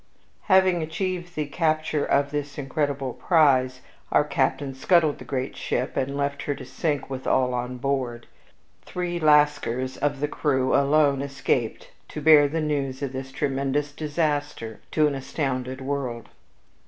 Having 0.45 0.81
achieved 0.81 1.35
the 1.35 1.45
capture 1.45 2.03
of 2.03 2.31
this 2.31 2.57
incredible 2.57 3.13
prize, 3.13 3.81
our 4.11 4.23
captain 4.23 4.73
scuttled 4.73 5.19
the 5.19 5.23
great 5.23 5.55
ship 5.55 5.95
and 5.95 6.17
left 6.17 6.41
her 6.41 6.55
to 6.55 6.65
sink 6.65 7.07
with 7.07 7.27
all 7.27 7.53
on 7.53 7.77
board. 7.77 8.25
Three 8.81 9.19
Lascars 9.19 9.97
of 9.97 10.19
the 10.19 10.27
crew 10.27 10.73
alone 10.73 11.21
escaped 11.21 11.91
to 12.07 12.19
bear 12.19 12.47
the 12.47 12.61
news 12.61 13.03
of 13.03 13.13
this 13.13 13.31
tremendous 13.31 13.91
disaster 13.91 14.79
to 14.89 15.05
an 15.05 15.13
astounded 15.13 15.81
world. 15.81 16.29